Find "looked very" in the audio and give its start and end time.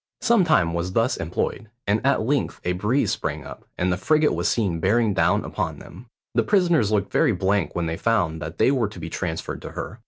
6.91-7.33